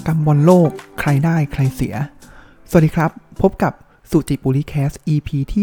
[0.00, 1.94] ากรรมบอลโลก ใครได้ใครเสีย
[2.70, 3.10] สวัสดีครับ
[3.42, 3.72] พบกับ
[4.10, 5.62] สุจิปุริแคส EP ที่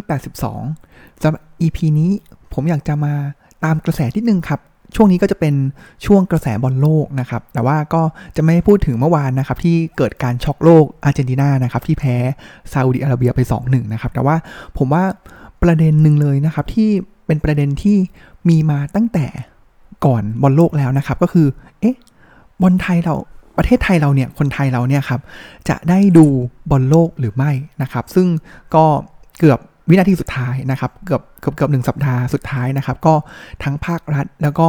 [0.62, 2.12] 82สำหรับ EP นี้
[2.54, 3.14] ผมอยากจะมา
[3.64, 4.60] ตามกระแสนิดนึงครับ
[4.96, 5.56] ช่วงนี้ก็จะเป็น
[6.06, 8.02] ช่วงกระแสบอลโลกนะครับ แต่ว่าก็
[8.36, 12.16] จะไม่พูดถึงเมื่อวานนะครับ ที่เกิดการช็อกโลกอาร์เจนตินานะครับ ที่แพ้
[12.74, 14.36] ซาอุดิอาระเบียไป 2-1 นะครับ แต่ว่า
[14.78, 15.04] ผมว่า
[15.64, 16.90] ประเด็นหนึ่งเลยนะครับที่
[17.26, 17.98] เป็นประเด็นที่
[18.50, 19.26] มีมาตั้งแต่
[20.06, 21.48] ก่อนบอลโลกแล้วนะครับ ก็คือ
[21.82, 21.96] เอ๊ะ
[22.62, 23.16] บอลไทยเรา
[23.58, 25.22] ประเทศไทยเราเนี่ยคนไทยเราเนี่ยครับ
[25.70, 26.26] จะได้ดู
[26.72, 28.28] บอลโลกหรือไม่นะครับ ซึ่ง
[28.76, 28.86] ก็
[29.40, 33.14] เกือบวินาทีสุดท้ายนะครับเกือบเกือบเกือบหนึ่งสัปดาห์สุดท้ายนะครับ ก็
[33.64, 34.68] ทั้งภาครัฐ แล้วก็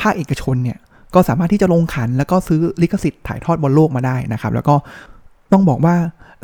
[0.00, 0.78] ภาคเอกชนเนี่ย
[1.14, 4.74] ก็สามารถที่จะลงขัน แล้วก็ซื้อลิขสิทธิ์ถ่ายทอดบอลโลกมาได้นะครับ แล้วก็
[5.52, 5.96] ต้องบอกว่า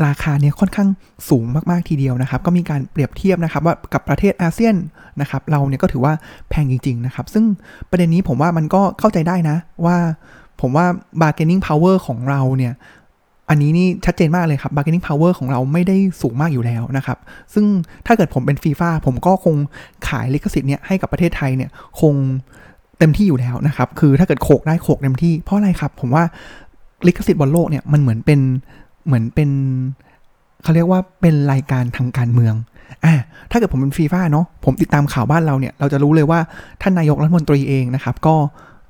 [0.07, 0.89] ราคาเนี่ยค่อนข้าง
[1.29, 4.77] สูงมาก ๆ ทีเดียวนะครับ ก็มีการเปรียบเทียบนะครับว่ากับประเทศอาเซียน
[5.21, 6.13] นะครับ เราเนี่ยก็ถือว่า
[6.51, 7.45] แพงจริง ๆ นะครับ ซึ่ง
[7.91, 9.97] ประเด็นนี้ผมว่ามันก็เข้าใจได้นะว่า
[10.61, 10.87] ผมว่า
[11.23, 12.75] bargaining power ของเราเนี่ย
[13.51, 17.19] อันนี้นี่ชัดเจนมากเลยครับ bargaining power ของเราไม่ได้สูงมากอยู่แล้วนะครับ
[17.55, 17.65] ซึ่ง
[18.07, 19.57] ถ้าเกิดผมเป็นฟีฟ่าผมก็คง
[20.09, 22.15] ขายลิขสิทธิ์เนี่ยให้กับประเทศไทยเนี่ยคง
[22.99, 26.25] เต็มที่อยู่แล้วนะครับ คือถ้าเกิดโขกได้โขกเต็มที่ เพราะอะไรครับ ผมว่า
[27.07, 28.41] ลิขสิทธิ์บอลโลกเนี่ยมันเหมือนเป็น
[29.07, 29.51] เหมือนเป็น
[30.63, 32.55] เขาเรียกว่าเป็นรายการทางการเมือง
[33.05, 33.15] อ่า
[33.51, 36.41] ถ้าเกิดผมเป็นฟีฟ่าเนาะผมติดตามข่าวบ้านเราเนี่ยเราจะรู้เลยว่า
[36.83, 38.35] ท่านนายกรัฐมนตรีเองนะครับ ก็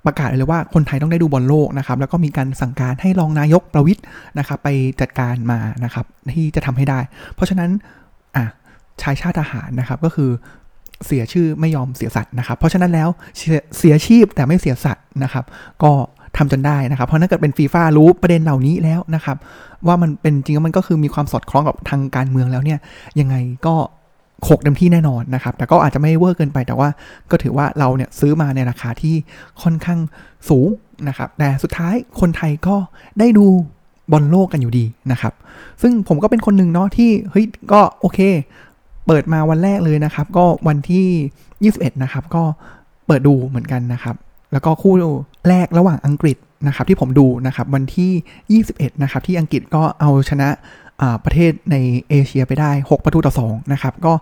[0.06, 4.04] ประกาศเลยว่าคนไทยต้องได้ดูบอลโลกนะครับ แล้วก็มีการสั่งการให้รองนายกประวิทย์
[4.38, 4.68] นะครับไป
[5.00, 7.00] จัดการมานะครับที่จะทำให้ได้
[7.34, 7.70] เพราะฉะนั้น
[8.36, 8.44] อะ
[9.02, 10.30] ชายชาติทหารนะครับก็คือ
[11.06, 13.08] เสียชื่อไม่ยอมเสียสัตว์นะครับ เพราะฉะนั้นแล้ว
[13.78, 15.44] เสียชีพแต่ไม่เสียสัตว์นะครับ
[15.82, 15.92] ก็
[16.36, 19.36] ทำจนได้นะครับ เพราะถ้าเกิดเป็นฟีฟ่ารู้ประเด็นเหล่านี้แล้วนะครับ
[19.86, 22.78] ว่ามันเป็นจริงมันก็คือมีความสอดคล้องกับทางการเมืองแล้วเนี่ย
[23.20, 23.74] ยังไงก็
[24.42, 26.88] โขกเต็มที่แน่นอนนะครับ แต่ก็อาจจะไม่เวอร์เกินไป แต่ว่า
[27.30, 29.14] ก็ถือว่าเราเนี่ยซื้อมาในราคาที่
[29.62, 30.00] ค่อนข้าง
[30.48, 30.68] สูง
[31.08, 32.76] นะครับ แต่สุดท้ายคนไทยก็
[33.18, 33.46] ได้ดู
[34.12, 35.32] บอลโลกกันอยู่ดีนะครับ
[35.82, 38.18] ซึ่งผมก็เป็นคนหนึ่งเนาะที่เฮ้ยก็โอเค
[39.06, 42.42] เปิดมาวันแรกเลยนะครับ ก็วันที่ 21 นะครับ ก็
[43.06, 44.16] เปิดดูเหมือนกันนะครับ
[44.52, 44.94] แล้วก็คู่
[45.48, 46.36] แรกระหว่างอังกฤษ
[46.66, 50.48] นะครับที่ผมดูนะครับวันที่ 21 นะครับที่อังกฤษก็เอาชนะ
[51.24, 51.76] ประเทศใน
[52.08, 54.12] เอเชียไปได้ 6 ประตูต่อ 2 นะครับ ก็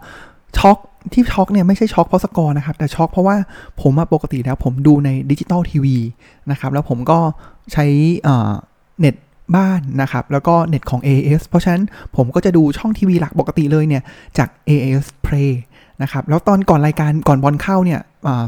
[0.58, 0.78] ช็อก
[1.12, 3.36] ที่ช็อกเนี่ยไม่ใช่ช็อกเพราะสกอร์นะครับ แต่ช็อกเพราะว่า
[3.80, 5.96] ผมปกติแล้วผมดูในดิจิตอลทีวี
[6.50, 7.18] นะครับ แล้วผมก็
[7.72, 7.86] ใช้
[9.00, 9.14] เน็ต
[9.56, 11.82] บ้านนะครับ แล้วก็เน็ตของ AIS เพราะฉะนั้น
[12.16, 14.02] ผมก็จะดูช่องทีวีหลักปกติเลยเนี่ย
[14.38, 15.50] จาก AIS Play
[16.02, 18.00] นะครับ แล้วตอนก่อนรายการก่อนบอลเข้าเนี่ย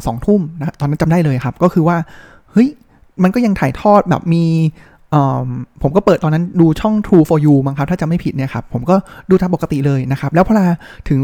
[0.07, 1.97] สองทุ่มนะตอนนั้นจำได้เลยครับ ก็คือว่า
[2.53, 2.69] เฮ้ย
[3.23, 4.45] มันก็ยังถ่ายทอดแบบมี
[5.83, 8.97] ผมก็เปิดตอนนั้นดูช่อง True for You มั้งครับ ถ้าจะไม่ผิดเนี่ยครับ ผมก็
[9.31, 10.67] ดูตามปกติเลยนะครับ แล้วพอลา
[11.09, 11.21] ถึง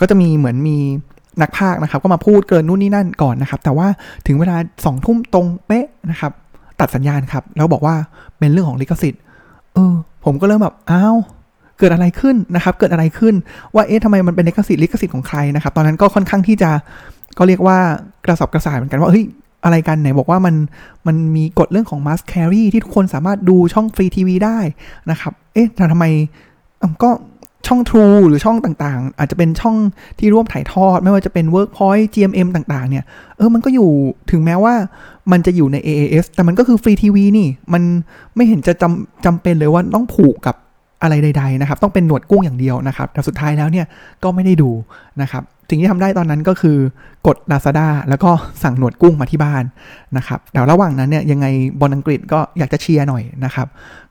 [0.00, 0.78] ก็จะมีเหมือนมี
[1.42, 3.86] นักพากนะครับ ก็มาพูดเกินนู่นนี่นั่นก่อนนะครับ แต่ว่า
[4.26, 6.32] ถึงเวลาสองทุ่มตรงเป๊ะนะครับ
[6.80, 7.94] ตัดสัญญาณครับ แล้วบอกว่า
[8.38, 9.20] เป็นเรื่องของลิขสิทธิ์
[9.74, 9.94] เออ
[10.24, 11.16] ผมก็เริ่มแบบอ้าว
[11.78, 13.34] เกิดอะไรขึ้นนะครับ เกิดอะไรขึ้น
[13.74, 16.70] ว่าเอ๊ะทำไมมันเป็นลิขสิทธิ์ลิขสิทธิ์ของใครนะครับ ตอนนั้นก็ค่อนข้างที่จะ
[17.38, 17.78] ก็เรียกว่า
[18.24, 19.24] กระสอบกระสายเหมือนกันว่าเฮ้ย
[19.64, 20.54] อะไรกันไหนบอกว่ามัน
[21.06, 24.58] มันมีกฎเรื่องของ must carry ที่ทุกคนสามารถดูช่องฟรีทีวีได้
[25.10, 26.04] นะครับ เอ๊ะทำไม
[27.02, 27.10] ก็
[27.66, 29.76] ช่อง True หรือช่องต่างๆ อาจจะเป็นช่อง
[30.18, 33.04] ที่ร่วมถ่ายทอด ไม่ว่าจะเป็น Workpoint GMM ต่างๆ เนี่ย
[33.36, 33.90] เออ มันก็อยู่
[34.30, 34.74] ถึงแม้ว่า
[35.32, 37.82] มันจะอยู่ใน AAS แต่มันก็คือฟรีทีวีนี่ มัน
[38.36, 40.56] ไม่เห็นจะจำจำเป็นเลยว่าต้องผูกกับ
[41.02, 43.86] อะไรใด ๆ นะครับ ต้องเป็นหนวดกุ้งอย่างเดียวนะครับ แต่สุดท้ายแล้วเนี่ย
[44.22, 44.70] ก็ไม่ได้ดู
[45.22, 46.78] นะครับ สิ่งที่ทำได้ตอนนั้นก็คือ
[47.26, 48.30] กด Lazada แล้วก็
[48.62, 49.64] สั่งหนวดกุ้งมาที่บ้าน
[50.16, 51.46] นะครับแต่ระหว่างนั้นเนี่ยยังไง
[51.80, 53.66] บอลอังกฤษก็อยากจะเชียร์หน่อยนะครับ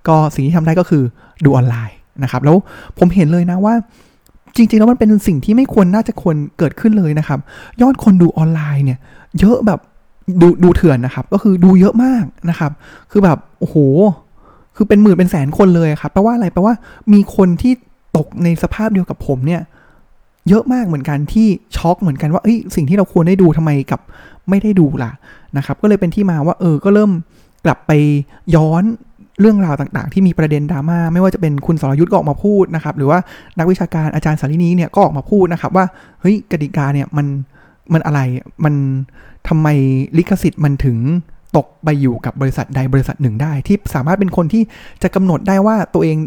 [0.07, 1.03] ก็สิ่งที่ทำได้ก็คือ
[1.45, 2.57] ดูออนไลน์นะครับ แล้ว
[2.97, 3.73] ผมเห็นเลยนะว่า
[4.55, 7.39] จริงๆ แล้วมันเป็นสิ่งที่ไม่ควรน่าจะควรเกิดขึ้นเลยนะครับ
[7.81, 8.99] ยอดคนดูออนไลน์เนี่ย
[9.39, 9.79] เยอะแบบ
[10.41, 12.71] ดูดูเถื่อนนะครับ ก็คือดูเยอะมากนะครับ
[13.11, 13.75] คือแบบโอ้โห
[14.75, 16.73] คือเป็นหมื่นเป็นแสนคนเลยครับแปลว่าอะไรแปลว่า
[17.13, 17.73] มีคนที่
[18.17, 19.61] ตกในสภาพเดียวกับผมเนี่ย
[20.49, 21.47] เยอะมากเหมือนกันที่
[21.77, 23.99] ช็อกเหมือนกันว่าเอ้ยสิ่งที่เราควรได้ดูทำไมกับ
[24.49, 25.11] ไม่ได้ดูล่ะ
[25.57, 27.11] นะครับ ก็เลยเป็นที่มาว่าเออก็เริ่ม
[27.65, 27.91] กลับไป
[28.55, 28.83] ย้อน
[29.39, 33.19] เรื่องราวต่างๆ ที่มีประเด็นดราม่าไม่ว่าจะเป็นคุณสรยุทธ์ก็ออกมาพูดนะครับ หรือว่า
[33.57, 35.85] นักวิชาการอาจารย์สารินีเนี่ยก็ออกมาพูดนะครับ ว่า
[36.21, 37.27] เฮ้ยกติกาเนี่ยมัน
[37.93, 38.19] มันอะไร
[38.65, 38.75] มัน
[39.47, 39.67] ทำไม
[40.17, 40.97] ลิขสิทธิ์มันถึง
[41.57, 44.63] ตกไปอยู่กับบริษัทใดบริษัทหนึ่งได้ ที่สามารถเป็นคนที่
[45.03, 46.17] จะกำหนดได้ว่าตัวเอง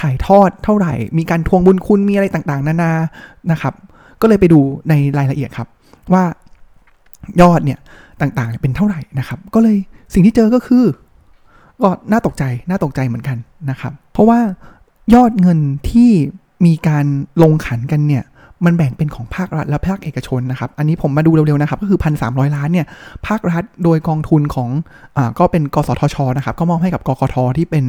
[0.00, 2.92] ถ่ายทอดเท่าไหร่ มีการทวงบุญคุณมีอะไรต่างๆ นานา
[3.52, 3.74] นะครับ
[4.20, 5.68] ก็เลยไปดูในรายละเอียดครับ
[6.12, 6.24] ว่า
[7.40, 7.78] ยอดเนี่ย
[8.20, 9.76] ต่างๆเป็นเท่าไหร่นะครับ ก็เลย
[10.14, 10.84] สิ่งที่เจอก็คือ
[11.82, 13.36] ก็น่าตกใจน่าตกใจเหมือนกัน
[13.70, 14.40] นะครับ เพราะว่า
[15.14, 15.58] ยอดเงิน
[15.90, 16.10] ที่
[16.66, 17.06] มีการ
[17.42, 18.24] ลงขันกันเนี่ย
[18.64, 22.86] มันแบ่งเป็นของภาครัฐและภาคเอกชนนะครับ อันนี้ผมมาดูเร็วๆนะครับ ก็คือพันสามร้อยล้านเนี่ย
[23.26, 24.70] ภาครัฐโดยกองทุนของ
[25.16, 27.84] อ่าก็เป็นกสทชนะครับ ก็มอบให้กับกกทที่เป็น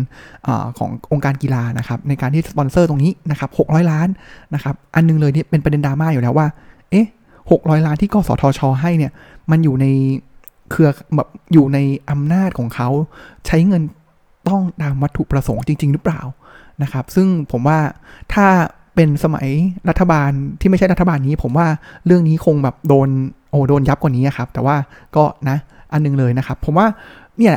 [0.48, 4.08] อ่าขององค์การกีฬานะครับ ในการที่สปอนเซอร์ตรงนี้นะครับหกร้อยล้าน
[4.54, 6.48] นะครับ อันนึงเลยนี่เป็นประเด็นดราม่าอยู่แล้วว่า
[6.92, 7.08] เอ๊ะ
[7.52, 9.12] หกร้อยล้านที่กสทช ให้เนี่ย
[9.52, 9.86] มันอยู่ใน
[10.72, 11.78] เครือแบบอยู่ใน
[12.12, 12.90] อำนาจของเขา
[13.48, 13.84] ใช้เงิน
[14.48, 16.22] ต้องตามวัตถุประสงค์จริง ๆ หรือเปล่า
[16.84, 17.80] นะครับ ซึ่งผมว่า
[18.34, 18.46] ถ้า
[18.98, 19.48] เป็นสมัย
[19.90, 21.68] รัฐบาลที่ไม่ใช่รัฐบาลนี้ ผมว่า
[22.06, 23.10] เรื่องนี้คงแบบโดน
[23.50, 24.76] โอ้โดนยับกว่านี้ครับ แต่ว่า
[25.16, 25.58] ก็นะ
[25.94, 26.88] อันนึงเลยนะครับ ผมว่า
[27.38, 27.56] เนี่ย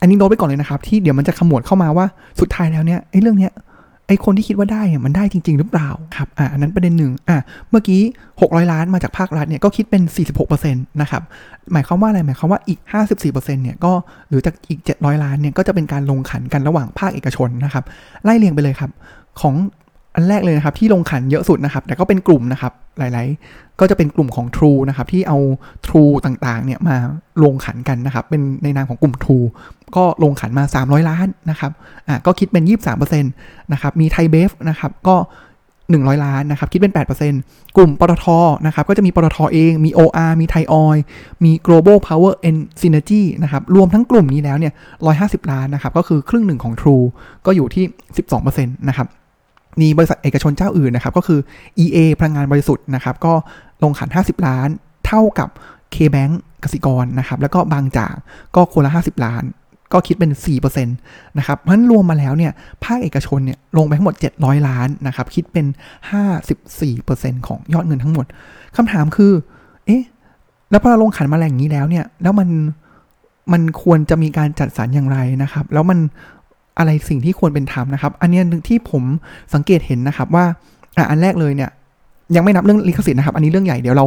[0.00, 2.06] อันนี้โน้ตไปก่อนเลยนะครับ ที่เดี๋ยวมันจะขมวดเข้ามาว่า
[2.40, 3.52] สุดท้ายแล้วเนี่ยไอ้เรื่องเนี้ย
[4.06, 7.38] ไอ้คนที่คิดว่าได้มันได้จริง ๆ หรือเปล่าครับอ่าอันนั้นประเด็นหนึ่งอะ
[7.70, 8.00] เมื่อกี้
[8.40, 10.02] 600 ล้านมาจากภาครัฐเนี่ยก็คิดเป็น
[10.52, 11.22] 46%นะครับ
[11.72, 12.80] หมายความว่าอะไรหมายความว่าอีก
[13.16, 13.92] 54%เนี่ยก็
[14.28, 17.84] หรือจากอีก 700 ล้านเนี่ยก็จะเป็นการลงขันกันระหว่างภาคเอกชนนะครับ
[18.24, 18.90] ไล่เรียงไปเลยครับ
[19.40, 19.54] ของ
[20.14, 25.38] อันแรกเลยนะครับที่ลงขันเยอะสุดนะครับ แต่ก็เป็นกลุ่มนะครับ หลาย ๆ ก็จะเป็นกลุ่มของ True นะครับ ที่เอา
[25.86, 26.96] True ต่าง ๆ เนี่ยมา
[27.42, 29.46] ลงขันกันนะครับ เป็นในนามของกลุ่ม True
[29.96, 31.72] ก็ลงขันมา 300 ล้านนะครับ
[32.08, 32.64] อะก็คิดเป็น
[32.98, 35.16] 23%นะครับ มีไทยเบฟนะครับก็
[35.90, 36.92] 100 ล้านนะครับ คิดเป็น
[37.34, 38.26] 8%กลุ่มปตท
[38.66, 40.98] นะครับ ก็จะมีปตทเอง มี OR มีไทยออย
[41.44, 44.72] มี global power and synergy นะครับ รวมทั้งกลุ่มนี้แล้วเนี่ย
[45.12, 47.04] 150 ล้านนะครับ ก็คือครึ่งหนึ่งของ True
[47.46, 47.84] ก็อยู่ที่
[48.20, 49.08] 12%นะครับ
[49.80, 51.40] มีบริษัทเอกชนเจ้าอื่นนะครับ ก็คือ
[51.84, 53.32] EA พลังงานบริสุทธิ์นะครับ ก็
[53.82, 54.68] ลงขัน 50 ล้าน
[55.06, 55.48] เท่ากับ
[55.94, 56.32] K-Bank
[56.64, 58.14] กสิกรนะครับ แล้วก็บางจาก
[58.54, 59.44] ก็คนละ 50 ล้าน
[59.92, 62.52] ก็คิดเป็น4%นะครับเพราะฉะนั้นรวมมาแล้วเนี่ย
[62.84, 65.66] ภาคเอกชนเนี่ยลงไปทั้งหมด 700 ล้านนะครับ คิดเป็น
[66.76, 68.26] 54%ของยอดเงินทั้งหมด
[68.76, 69.32] คำถามคือ
[69.86, 70.02] เอ๊ะ
[70.70, 72.48] แล้วพอเราลงขันมาแหล่งนี้แล้วเนี่ย แล้วมัน
[73.52, 75.98] มันควรจะมีการจัดสรรอย่างไรนะครับ แล้วมัน
[76.78, 79.02] อะไรสิ่งที่ควรเป็นธรรมนะครับ อันนี้ที่ผม
[79.54, 80.44] สังเกตเห็นนะครับว่า
[81.10, 81.70] อันแรกเลยเนี่ย
[82.36, 84.06] ยังไม่นับเรื่องลิขสิทธิ์นะครับ อันนี้เรื่องใหญ่เดี๋ยวเรา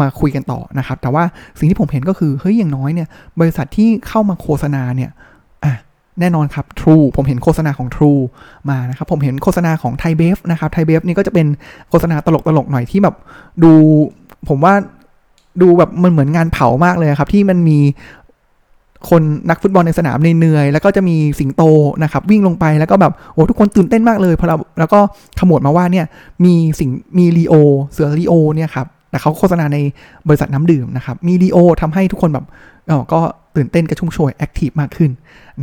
[0.00, 1.24] มาคุยกันต่อนะครับ แต่ว่า
[1.58, 3.08] สิ่งที่ผมเห็นก็คือเฮ้ยอย่างน้อยเนี่ย
[3.40, 5.10] บริษัทที่เข้ามาโฆษณาเนี่ย
[5.64, 5.72] อะ
[6.20, 8.20] แน่นอนครับ True ผมเห็นโฆษณาของ True
[8.70, 11.46] มานะครับ ผมเห็นโฆษณาของไทยเบฟนะครับไทยเบฟนี่ก็จะเป็น
[11.88, 13.14] โฆษณาตลกๆหน่อยที่แบบ
[13.62, 13.72] ดู
[14.48, 14.74] ผมว่า
[15.62, 17.78] ดูแบบมันเหมือนงานเผามากเลยครับ ที่มันมี
[19.10, 21.62] คนนักฟุตบอลในสนามเหนื่อยๆแล้วก็จะมีสิงโต
[22.02, 25.00] นะครับวิ่งลงไปแล้วก็แบบโอ้ทุกคนตื่นเต้นมากเลยพอเราแล้วก็
[25.40, 26.06] ขมวดมาว่าเนี่ย
[26.44, 27.54] มีสิงมีลีโอ
[27.92, 29.78] เสือลีโอเนี่ยครับแต่เขาโฆษณาใน
[30.28, 32.44] บริษัทน้ำดื่มนะครับมีลีโอทำให้ทุกคนแบบ
[32.90, 33.20] อ๋อก็
[33.56, 35.10] ตื่นเต้นกระชุ่มกระชวย active มากขึ้น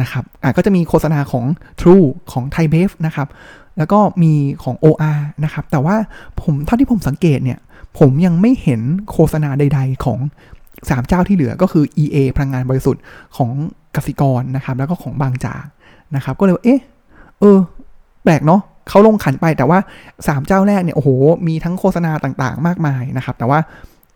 [0.02, 1.46] นะครับอะก็จะมีโฆษณาของ
[1.80, 3.28] True ของไทยเบฟนะครับ
[3.78, 4.34] แล้วก็มี
[4.64, 5.96] ของ OR นะครับแต่ว่า
[6.42, 7.60] ผมเท่าที่ผมสังเกตเนี่ย
[8.00, 10.20] ผมยังไม่เห็นโฆษณาใด ๆ ของ
[10.90, 13.02] 3 เจ้าที่เหลือก็คือ EA พลังงานบริสุทธิ์
[13.38, 13.50] ของ
[13.96, 15.66] กสิกรนะครับ แล้วก็ของบางจาก
[16.16, 16.82] นะครับ ก็เลยเอ๊ะ
[17.40, 17.58] เออ
[18.24, 19.80] แปลกเนาะเขาลงขันไปแต่ว่า
[20.18, 21.10] 3 เจ้าแรกเนี่ยโอ้โห
[21.48, 23.60] มีทั้งโฆษณาต่างๆ มากมายนะครับ แต่ว่า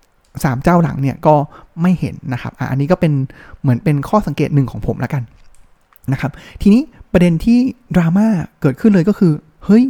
[0.03, 1.35] 3 เจ้าหลังเนี่ยก็
[1.81, 3.13] ไม่เห็นนะครับออันนี้ก็เป็น
[3.61, 5.23] เหมือนเป็นข้อสังเกตหนึ่งของผมแล้วกัน
[6.11, 6.81] นะครับ ทีนี้
[7.13, 7.59] ประเด็นที่
[7.95, 8.27] ดราม่า
[8.61, 9.33] เกิดขึ้นเลยก็คือ
[9.65, 9.83] เฮ้ย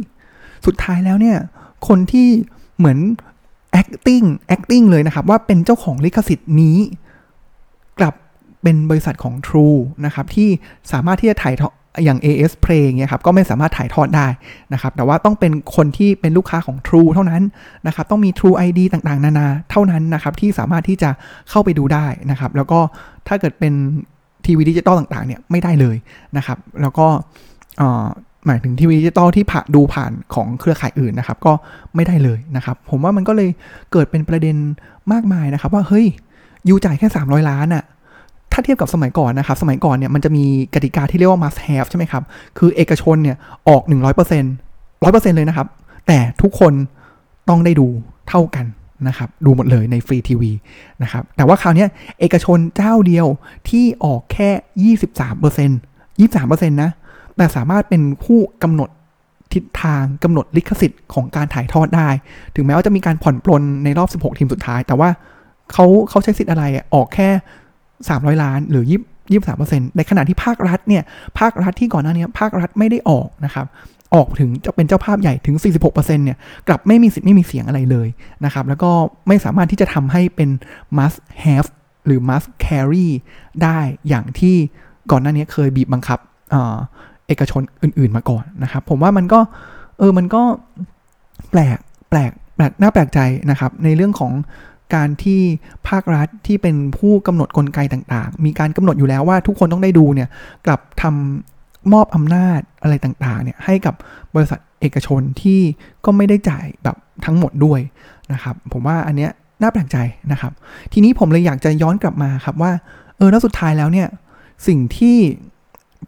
[0.66, 1.36] สุดท้ายแล้วเนี่ย
[1.88, 2.28] คนที่
[2.78, 2.98] เหมือน
[3.80, 6.78] acting acting เลยนะครับ ว่าเป็นเจ้าของลิขสิทธิ์นี้
[7.98, 8.14] กลับ
[8.62, 10.48] เป็นบริษัทของ True นะครับ ที่
[10.92, 11.72] สามารถที่จะถ่ายทอด
[12.04, 14.26] อย่าง AIS Play เงี้ยครับ ก็ไม่สามารถถ่ายทอดได้
[14.72, 17.42] นะครับ แต่ว่าต้องเป็นคนที่เป็นลูกค้าของ True เท่านั้น
[17.86, 21.10] นะครับ ต้องมี True ID ต่างๆ นานาเท่านั้นนะครับ ที่สามารถที่จะ
[21.50, 22.78] เข้าไปดูได้นะครับ แล้วก็
[23.28, 23.72] ถ้าเกิดเป็น
[24.44, 25.96] ทีวีดิจิตอลต่างๆ เนี่ยไม่ได้เลย
[26.36, 27.06] นะครับ แล้วก็
[28.46, 31.52] หมายถึงทีวีดิจิตอลที่ผ่าดูผ่านของเครือข่ายอื่นนะครับ ก็
[31.94, 33.50] ไม่ได้เลยนะครับ ผมว่ามันก็เลย
[33.92, 34.56] เกิดเป็นประเด็น
[35.12, 36.06] มากมายนะครับ ว่าเฮ้ย
[36.68, 37.84] you จ่ายแค่ 300 ล้านอะ
[38.52, 42.22] ถ้าเทียบกับสมัยก่อนนะครับ สมัยก่อนเนี่ยมันจะมีกติกาที่เรียกว่า must have ใช่ไหมครับ
[42.58, 43.36] คือเอกชนเนี่ย
[43.68, 45.66] ออก 100% 100%เลยนะครับ
[46.06, 46.72] แต่ทุกคน
[47.48, 47.86] ต้องได้ดู
[48.28, 48.66] เท่ากัน
[49.08, 50.52] นะครับ ดูหมดเลยในฟรีทีวี
[51.02, 51.86] นะครับ แต่ว่าคราวนี้
[52.20, 53.26] เอกชนเจ้าเดียว
[53.68, 54.50] ที่ออกแค่
[56.20, 56.90] 23% 23%นะ
[57.36, 58.90] แต่สามารถเป็นผู้กำหนด
[59.54, 62.08] ทิศทางกำหนดลิขสิทธิ์ของการถ่ายทอดได้
[62.54, 65.08] ถึงแม้ว่าจะมีการผ่อนปลนในรอบ 16 ทีมสุดท้าย แต่ว่า
[65.72, 66.64] เขาเขาใช้สิทธิ์อะไร
[66.94, 67.28] ออกแค่
[67.88, 71.02] 300 ล้านหรือยี่สามเปอร์เซ็นต์ในขณะที่ภาครัฐเนี่ย
[71.38, 73.66] ภาครัฐที่ก่อนหน้านี้ภาครัฐไม่ได้ออกนะครับ
[74.14, 76.38] ออกถึงจะเป็นเจ้าภาพใหญ่ถึง 46%เนี่ย
[76.68, 78.08] กลับไม่มีสิทธิ์ไม่มีเสียงอะไรเลย
[78.44, 78.90] นะครับ แล้วก็
[79.28, 80.50] ไม่สามารถที่จะทำให้เป็น
[80.98, 81.68] must have
[82.06, 83.08] หรือ must carry
[83.62, 83.78] ได้
[84.08, 84.56] อย่างที่
[85.10, 86.18] ก่อนหน้านี้เคยบีบบังคับ
[87.28, 89.40] เอกชนอื่น ๆ มาก่อนนะครับ ผมว่ามันก็
[89.98, 90.42] เออมันก็
[91.50, 91.78] แปลก
[92.10, 94.32] แปลกแปลกน่าแปลกใจนะครับ ในเรื่องของ
[94.94, 95.40] การที่
[95.88, 100.28] ภาครัฐที่เป็นผู้กำหนดกลไกต่างๆ มีการกำหนดอยู่แล้วว่าทุกคนต้องได้ดูเนี่ย
[100.66, 103.94] กลับทำมอบอำนาจอะไรต่างๆเนี่ยให้กับ
[104.34, 105.60] บริษัทเอกชนที่
[106.04, 107.80] ก็ไม่ได้จ่ายแบบทั้งหมดด้วย
[108.32, 109.30] นะครับ ผมว่าอันเนี้ย
[109.62, 109.96] น่าแปลกใจ
[110.32, 110.52] นะครับ
[110.92, 112.72] ทีนี้ผมเลยอยากจะย้อนกลับมาครับว่า
[113.16, 114.08] เออแล้วสุดท้ายแล้วเนี่ย
[114.66, 115.16] สิ่งที่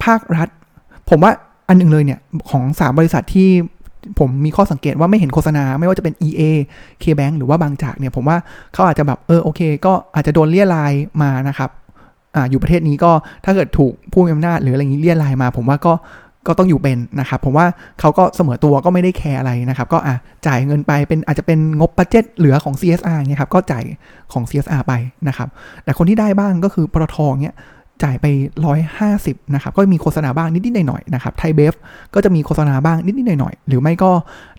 [0.05, 0.49] ภาครัฐ
[1.11, 1.33] ผมว่า
[1.69, 2.19] อันหนึ่งเลยเนี่ย
[2.51, 3.51] ของสามบริษัทที่
[4.19, 6.43] ผมมีข้อสังเกตว่าไม่เห็นโฆษณา ไม่ว่าจะเป็น EA
[7.03, 8.37] KBank หรือว่าบางจากเนี่ย ผมว่า
[8.73, 11.71] เขาอาจจะแบบเออโอเค ก็อาจจะโดนเรี่ยไรมานะครับ
[12.35, 13.13] อ่าอยู่ประเทศนี้ก็
[13.45, 15.93] ถ้าเกิดถูกผู้มีอำนาจหรืออะไรอย่างนี้เรี่ยไรมา ผมว่าก็
[16.47, 17.67] ก็ต้องอยู่เป็นนะครับผมว่า
[18.01, 20.15] เขาก็เสมอตัวก็ไม่ได้แคร์อะไรนะครับ ก็อะ
[20.47, 23.85] จ่ายเงินไปเป็นอาจจะเป็นงบ budget เหลือของ CSR เนี่ยครับก็จ่าย
[24.33, 24.93] ของ CSR ไป
[25.29, 25.49] นะครับ
[25.85, 27.57] แต่คนที่ได้บ้างก็คือปตทเนี่ย
[28.03, 28.27] จ่ายไป
[28.91, 31.75] 150นะครับก็มีโฆษณาบ้างนิดๆหน่อยๆนะครับไทยเบฟ
[32.15, 34.11] ก็จะมีโฆษณาบ้างนิดๆหน่อยๆหรือไม่ก็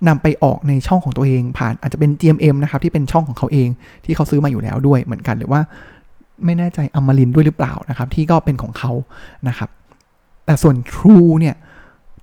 [0.08, 3.70] นำไปออกในช่องของตัวเอง ผ่านอาจจะเป็น GMM นะครับที่เป็นช่องของเขาเอง
[4.06, 5.62] ที่เขาซื้อมาอยู่แล้วด้วยเหมือนกันหรือว่า
[6.46, 8.92] ไม่แน่ใจอมรินด้วยหรือเปล่านะครับที่ก็เป็นของเขา
[9.48, 9.70] นะครับ
[10.46, 11.56] แต่ส่วน True เนี่ย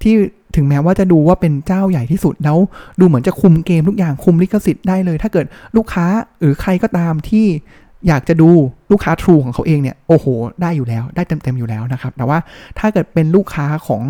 [0.03, 0.15] ที่
[0.57, 2.59] ถึงแม้ว่าจะดูว่าเป็นเจ้าใหญ่ที่สุดแล้ว
[3.01, 5.47] ดูเหมือนจะคุมเกมทุกอย่างคุมลิขสิทธิ์ได้เลย ถ้าเกิด
[5.77, 6.07] ลูกค้า
[6.41, 7.47] หรือใครก็ตามที่
[8.09, 8.49] อยากจะดู
[8.93, 10.27] ลูกค้า True ของเขาเองเนี่ยโอ้โห
[10.63, 12.39] ได้อยู่แล้วได้เต็มๆอยู่แล้วนะครับ แต่ว่า
[12.79, 14.03] ถ้าเกิดเป็นลูกค้าของ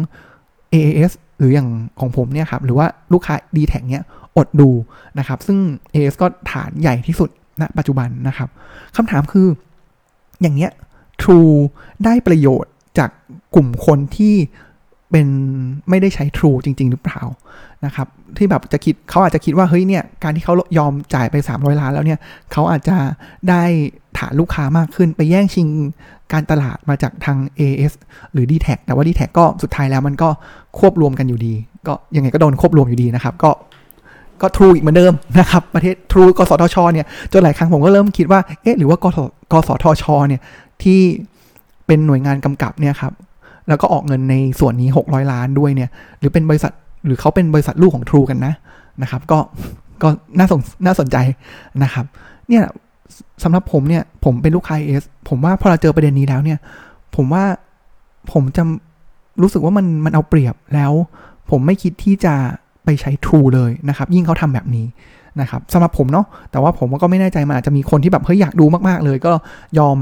[0.72, 1.68] AAS หรืออย่าง
[2.00, 4.04] ของผมเนี่ยครับ หรือว่าลูกค้า d t แทเนี่ย
[4.36, 4.70] อดดู
[5.18, 5.58] นะครับ ซึ่ง
[5.92, 8.48] AAS ก็ฐานใหญ่ที่สุดณปัจจุบันนะครับ
[8.96, 9.46] คำถามคือ
[10.42, 10.72] อย่างเงี้ย
[11.22, 11.56] True
[12.04, 13.10] ได้ประโยชน์จาก
[13.54, 14.34] กลุ่มคนที่
[15.10, 15.28] เป็น
[15.88, 17.20] ไม่ได้ใช้ True จริง ๆ หรือเปล่า
[17.84, 22.18] นะครับที่แบบจะคิดเขาอาจจะคิดว่าเฮ้ยเนี่ยการที่เขายอมจ่ายไป 300 ล้านแล้วเนี่ย
[22.52, 22.96] เขาอาจจะ
[23.48, 23.62] ได้
[24.18, 25.68] ฐานลูกค้ามากขึ้นไปแย่งชิง
[26.32, 27.92] การตลาดมาจากทาง AS
[28.32, 30.28] หรือ d t แทแต่ว่า d t แทก็สุดท้ายแล้วมันก็
[30.78, 31.54] ควบรวมกันอยู่ดี
[31.86, 33.50] ก็ยังไงก็โดนควบรวมอยู่ดีนะครับ ก็
[34.42, 39.18] ก็ทรูอีกเหมือนเดิมนะครับ ประเทศทรูกสทชเนี่ยจนหลายครั้งผมก็เริ่มคิดว่าเอ๊ะหรือว่ากส
[39.52, 40.40] กสทชเนี่ย
[40.82, 41.00] ที่
[41.86, 43.12] เป็นหน่วยงานกำกับเนี่ยครับ
[43.68, 46.72] แล้วก็ออกเงินในส่วนนี้ 600 ล้านด้วยเนี่ย หรือเป็นบริษัท
[47.06, 48.54] หรือเขาเป็นบริษัทลูกของ True กันนะ
[49.02, 49.38] นะครับ ก็
[50.02, 50.08] ก็
[50.38, 51.16] น่าสนน่าสนใจ
[51.82, 52.04] นะครับ
[52.48, 52.62] เนี่ย
[53.44, 56.58] สำหรับผมเนี่ย ผมเป็นลูกค้าเอสผมว่าพอเราเจอประเด็นนี้แล้วเนี่ย
[57.16, 57.44] ผมว่า
[58.32, 58.62] ผมจะ
[59.42, 60.92] รู้สึกว่ามันมันเอาเปรียบแล้ว
[61.50, 62.34] ผมไม่คิดที่จะ
[62.84, 64.86] ไปใช้ True เลยนะครับ ยิ่งเขาทำแบบนี้
[65.40, 69.32] นะครับสำหรับผมเนาะแต่ว่าผมก็ไม่แน่ใจมันอาจจะมีคนที่แบบเฮ้ยอยากดูมาก ๆ เลย ก็
[69.78, 69.96] ยอม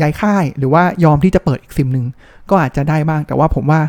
[0.00, 2.06] ย้ายค่าย หรือว่ายอมที่จะเปิดอีกซิมหนึ่ง
[2.50, 3.80] ก็อาจจะได้บ้าง แต่ว่าผมว่า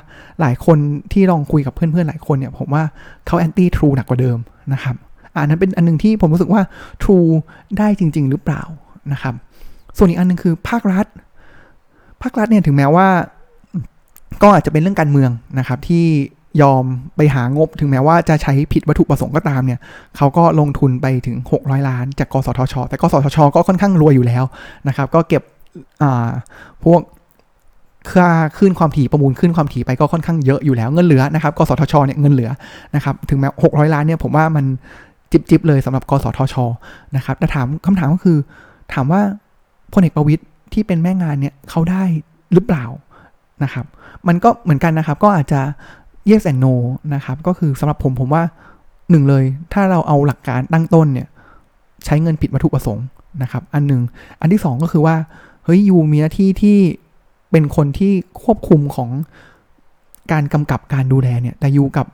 [0.42, 0.78] หลายคน
[1.12, 2.84] ที่ลองคุยกับเพื่อนๆหลายคนเนี่ย ผมว่า
[3.26, 4.38] เขาแอนตี้ทรูหนักกว่าเดิม
[4.74, 4.96] นะครับ
[5.36, 6.62] อันนั้นเป็นอันนึงที่ผมรู้สึกว่า
[7.04, 7.32] True
[7.78, 8.62] ได้จริง ๆ หรือเปล่า
[9.14, 9.34] นะครับ
[9.98, 11.06] ส่วนอีกอันนึงคือภาครัฐ
[12.22, 13.08] ภาครัฐเนี่ยถึงแม้ว่า
[14.44, 16.06] ก็อาจจะเป็นเรื่องการเมืองนะครับ ที่
[16.62, 16.84] ยอม
[17.16, 19.80] ไปหางบถึงแม้ว่าจะใช้ผิดวัตถุประสงค์ก็ตามเนี่ย
[20.18, 24.44] เขาก็ลงทุนไปถึง 600 ล้านจากกสทช แต่กสทช ก็ค่อนข้างรวยอยู่แล้ว
[24.88, 25.44] นะครับ ก็เก็บ
[26.84, 27.02] พวก
[28.12, 32.50] ค่าขึ้นความถี่ประมูลขึ้นความถี่ไปก็ค่อนข้างเยอะอยู่แล้วเงินเหลือนะครับกสทชเนี่ยเงินเหลือ
[32.96, 34.66] นะครับถึงแม้หกร้อยล้านเนี่ยผมว่ามัน
[35.32, 36.56] จิบจิบเลยสำหรับกสทช
[37.16, 38.38] นะครับแต่ถามคำถามก็คือ
[38.94, 39.22] ถามว่า
[39.94, 42.04] พลเอกประวิตยที่เป็นแม่งานเนี่ยเขาได้
[42.54, 42.86] หรือเปล่า
[43.64, 43.86] นะครับ
[44.28, 45.62] มันก็เหมือนกันนะครับ ก็อาจจะ
[46.30, 46.74] yes and no
[47.16, 48.44] นะครับ ก็คือสำหรับผมผมว่า
[49.10, 51.28] หนึ่งเลย ถ้าเราเอาหลักการตั้งต้นเนี่ย
[52.06, 53.06] ใช้เงินผิดวัตถุประสงค์
[53.44, 54.02] นะครับ อันหนึ่ง
[54.42, 55.16] อันที่สองก็คือว่า
[55.72, 56.78] ฮ้ยยูมีหน้าที่ที่
[57.52, 59.10] เป็นคนที่ควบคุมของ
[60.32, 62.08] การกำกับการดูแลเนี่ย แต่ยูกับ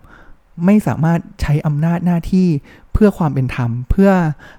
[0.65, 2.47] ไม่สามารถใช้อำนาจหน้าที่
[2.93, 4.12] เพื่อความเป็นธรรม เพื่อ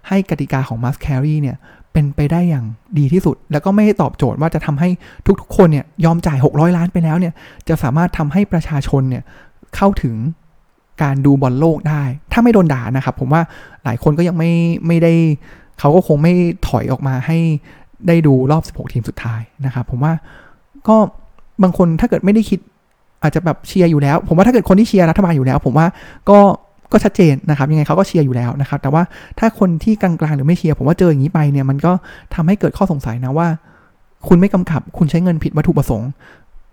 [0.08, 1.56] ให้กติกาของมัสแครีเนี่ย
[1.92, 2.66] เป็นไปได้อย่าง
[2.98, 4.88] ดีที่สุด แล้วก็ไม่ตอบโจทย์ว่าจะทำให้
[5.40, 7.34] ทุกๆ คนเนี่ยยอมจ่าย 600 ล้านไปแล้วเนี่ย
[7.68, 9.22] จะสามารถทำให้ประชาชนเนี่ย
[9.76, 10.16] เข้าถึง
[11.02, 13.42] การดูบอลโลกได้ ถ้าไม่โดนด่านะครับ ผมว่า
[13.84, 14.52] หลายคนก็ยังไม่
[14.86, 15.12] ไม่ได้
[15.78, 16.32] เขาก็คงไม่
[16.68, 17.38] ถอยออกมาให้
[18.06, 20.12] ได้ดูรอบ 16 ทีมสุดท้ายนะครับ ผมว่า
[20.88, 20.96] ก็
[21.62, 22.60] บางคนถ้าเกิดไม่ได้คิด
[23.22, 25.86] อาจจะแบบเชียร์อยู่แล้ว ผมว่าถ้าเกิดคนที่เชียร์รัฐบาลอยู่แล้ว ผมว่า
[26.30, 26.38] ก็
[26.92, 29.02] ก็ชัดเจนนะครับยังไงเขาก็เชียร์อยู่แล้วนะครับ แต่ว่า
[29.38, 31.92] ถ้าคนที่กลางๆหรือไม่เชียร์ผมว่าเจออย่างนี้ไปเนี่ยมันก็
[32.34, 33.48] ทำให้เกิดข้อสงสัยนะว่า
[34.28, 36.10] คุณไม่กำกับ คุณใช้เงินผิดวัตถุประสงค์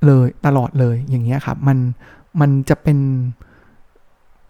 [0.05, 1.77] เลยตลอดเลยอย่างเงี้ยครับ มัน
[2.39, 2.97] มันจะเป็น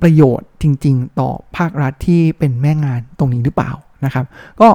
[0.01, 3.71] ประโยชน์จริง ๆ ต่อภาครัฐที่เป็นแม่งานตรงนี้หรือเปล่า
[4.05, 4.25] นะครับ
[4.61, 4.67] ก็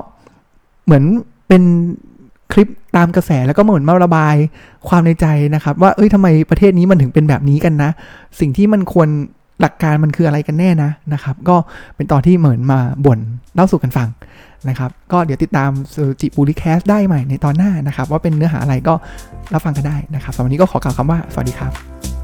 [0.85, 1.05] เหมือน
[1.49, 1.63] เป็น
[2.53, 4.35] คลิปตามกระแสแล้วก็เหมือนมาระบาย
[4.89, 7.91] ความในใจนะครับ ว่าเอ้ยทำไมประเทศนี้มันถึงเป็นแบบนี้กันนะ
[8.41, 9.09] สิ่งที่มันควร
[9.61, 11.57] หลักการมันคืออะไรกันแน่นะนะครับ ก็
[11.97, 13.19] เป็นตอนที่เหมือนมาบ่น
[13.55, 14.09] เล่าสู่กันฟัง
[14.69, 18.95] นะครับ ก็เดี๋ยวติดตามซูจิบูริแคสได้ใหม่ในตอนหน้านะครับ ว่าเป็นเนื้อหาอะไรก็
[19.53, 22.18] รับฟังกันได้นะครับสำหรับวันนี้ก็ขอกล่าวคำว่าสวัสดีครับ